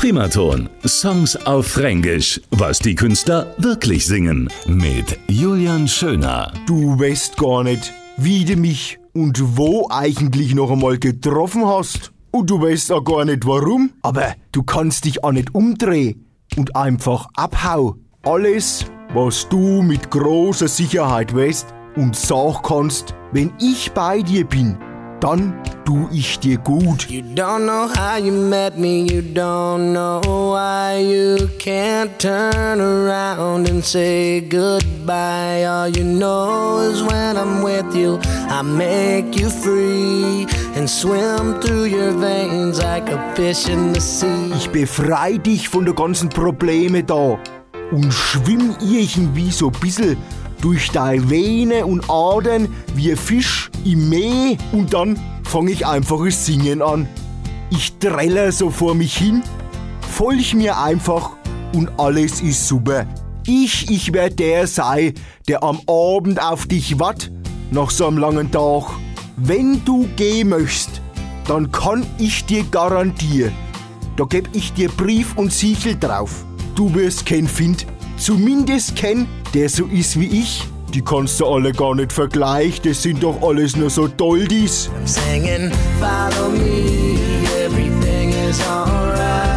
Primaton. 0.00 0.70
Songs 0.86 1.36
auf 1.44 1.66
Fränkisch. 1.66 2.40
Was 2.52 2.78
die 2.78 2.94
Künstler 2.94 3.54
wirklich 3.58 4.06
singen. 4.06 4.48
Mit 4.66 5.18
Julian 5.28 5.86
Schöner. 5.86 6.54
Du 6.66 6.98
weißt 6.98 7.36
gar 7.36 7.64
nicht, 7.64 7.92
wie 8.16 8.46
du 8.46 8.56
mich 8.56 8.98
und 9.12 9.58
wo 9.58 9.88
eigentlich 9.90 10.54
noch 10.54 10.70
einmal 10.70 10.96
getroffen 10.96 11.66
hast. 11.66 12.12
Und 12.30 12.48
du 12.48 12.62
weißt 12.62 12.92
auch 12.92 13.04
gar 13.04 13.26
nicht 13.26 13.46
warum. 13.46 13.90
Aber 14.00 14.34
du 14.52 14.62
kannst 14.62 15.04
dich 15.04 15.22
auch 15.22 15.32
nicht 15.32 15.54
umdrehen 15.54 16.24
und 16.56 16.74
einfach 16.74 17.28
abhau. 17.34 17.96
Alles, 18.22 18.86
was 19.12 19.50
du 19.50 19.82
mit 19.82 20.10
großer 20.10 20.68
Sicherheit 20.68 21.36
weißt 21.36 21.74
und 21.96 22.16
sag 22.16 22.62
kannst, 22.62 23.14
wenn 23.32 23.52
ich 23.60 23.92
bei 23.92 24.22
dir 24.22 24.46
bin, 24.46 24.78
dann 25.20 25.62
tu 25.90 26.08
ich 26.12 26.38
dir 26.38 26.58
gut. 26.58 27.10
You 27.10 27.22
don't 27.34 27.66
know 27.66 27.88
how 27.88 28.16
you 28.16 28.32
met 28.32 28.78
me, 28.78 29.02
you 29.10 29.22
don't 29.22 29.92
know 29.92 30.20
why 30.52 31.00
you 31.00 31.48
can't 31.58 32.16
turn 32.18 32.80
around 32.80 33.68
and 33.68 33.84
say 33.84 34.40
goodbye. 34.40 35.64
All 35.64 35.88
you 35.88 36.04
know 36.04 36.78
is 36.78 37.02
when 37.02 37.36
I'm 37.36 37.62
with 37.62 37.92
you, 37.94 38.20
I 38.48 38.62
make 38.62 39.36
you 39.36 39.50
free 39.50 40.46
and 40.76 40.88
swim 40.88 41.60
through 41.60 41.86
your 41.86 42.12
veins 42.12 42.78
like 42.78 43.10
a 43.10 43.18
fish 43.34 43.68
in 43.68 43.92
the 43.92 44.00
sea. 44.00 44.52
Ich 44.56 44.70
befrei 44.70 45.38
dich 45.38 45.68
von 45.68 45.84
der 45.84 45.94
ganzen 45.94 46.28
Probleme 46.28 47.02
da 47.02 47.36
und 47.90 48.12
schwimm 48.12 48.76
irgendwie 48.80 49.50
so 49.50 49.70
bissel 49.70 50.16
durch 50.60 50.90
deine 50.90 51.30
Vene 51.30 51.86
und 51.86 52.08
Adern 52.10 52.68
wie 52.94 53.10
ein 53.10 53.16
Fisch 53.16 53.70
im 53.84 54.08
Meer 54.08 54.56
und 54.72 54.92
dann 54.92 55.18
fange 55.44 55.70
ich 55.70 55.86
einfach 55.86 56.24
das 56.24 56.46
Singen 56.46 56.82
an. 56.82 57.08
Ich 57.70 57.98
trälle 57.98 58.52
so 58.52 58.70
vor 58.70 58.94
mich 58.94 59.16
hin, 59.16 59.42
folg 60.00 60.54
mir 60.54 60.78
einfach 60.78 61.30
und 61.74 61.90
alles 61.98 62.40
ist 62.40 62.66
super. 62.66 63.06
Ich, 63.46 63.90
ich 63.90 64.12
werde 64.12 64.36
der 64.36 64.66
sein, 64.66 65.14
der 65.48 65.62
am 65.62 65.80
Abend 65.86 66.42
auf 66.42 66.66
dich 66.66 66.98
watt, 66.98 67.30
nach 67.70 67.90
so 67.90 68.06
einem 68.06 68.18
langen 68.18 68.50
Tag. 68.50 68.84
Wenn 69.36 69.84
du 69.84 70.08
gehen 70.16 70.50
möchtest, 70.50 71.00
dann 71.46 71.72
kann 71.72 72.06
ich 72.18 72.44
dir 72.44 72.64
garantieren, 72.64 73.52
da 74.16 74.24
geb 74.24 74.48
ich 74.52 74.72
dir 74.72 74.88
Brief 74.90 75.36
und 75.36 75.52
Siegel 75.52 75.96
drauf. 75.98 76.44
Du 76.74 76.94
wirst 76.94 77.26
keinen 77.26 77.48
finden, 77.48 77.86
zumindest 78.18 78.94
kennen, 78.96 79.26
der 79.54 79.68
so 79.68 79.86
ist 79.86 80.18
wie 80.18 80.40
ich. 80.40 80.62
Die 80.94 81.02
kannst 81.02 81.38
du 81.38 81.46
alle 81.46 81.72
gar 81.72 81.94
nicht 81.94 82.12
vergleichen, 82.12 82.80
das 82.84 83.02
sind 83.02 83.22
doch 83.22 83.40
alles 83.42 83.76
nur 83.76 83.90
so 83.90 84.08
Doldis. 84.08 84.90
I'm 84.90 85.06
singing, 85.06 85.70
follow 86.00 86.50
me, 86.50 87.16
everything 87.64 88.30
is 88.30 88.60
alright. 88.66 89.49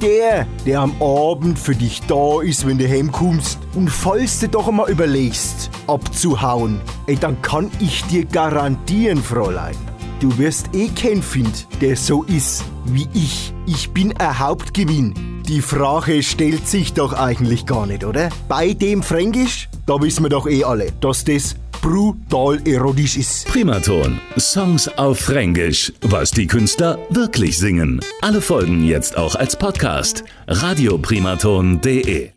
Der, 0.00 0.46
der 0.66 0.80
am 0.80 1.00
Abend 1.00 1.58
für 1.58 1.74
dich 1.74 2.02
da 2.08 2.42
ist, 2.42 2.66
wenn 2.66 2.78
du 2.78 2.88
heimkommst. 2.88 3.58
Und 3.74 3.88
falls 3.88 4.40
du 4.40 4.48
doch 4.48 4.68
einmal 4.68 4.90
überlegst, 4.90 5.70
abzuhauen, 5.86 6.80
ey, 7.06 7.16
dann 7.16 7.40
kann 7.42 7.70
ich 7.80 8.04
dir 8.04 8.24
garantieren, 8.24 9.22
Fräulein. 9.22 9.76
Du 10.20 10.36
wirst 10.36 10.74
eh 10.74 10.88
keinen 10.88 11.22
find, 11.22 11.66
der 11.80 11.96
so 11.96 12.24
ist 12.24 12.64
wie 12.84 13.08
ich. 13.14 13.54
Ich 13.66 13.90
bin 13.92 14.14
ein 14.18 14.38
Hauptgewinn. 14.38 15.42
Die 15.46 15.62
Frage 15.62 16.22
stellt 16.22 16.68
sich 16.68 16.92
doch 16.92 17.14
eigentlich 17.14 17.64
gar 17.64 17.86
nicht, 17.86 18.04
oder? 18.04 18.28
Bei 18.46 18.74
dem 18.74 19.02
Fränkisch, 19.02 19.69
da 19.90 20.00
wissen 20.00 20.22
wir 20.22 20.28
doch 20.28 20.46
eh 20.46 20.62
alle, 20.62 20.92
dass 21.00 21.24
das 21.24 21.56
brutal 21.82 22.60
erotisch 22.64 23.16
ist. 23.16 23.46
Primaton. 23.46 24.20
Songs 24.38 24.86
auf 24.86 25.18
Fränkisch. 25.18 25.92
Was 26.02 26.30
die 26.30 26.46
Künstler 26.46 26.96
wirklich 27.08 27.58
singen. 27.58 28.00
Alle 28.20 28.40
Folgen 28.40 28.84
jetzt 28.84 29.16
auch 29.16 29.34
als 29.34 29.56
Podcast. 29.56 30.22
radioprimaton.de 30.46 32.30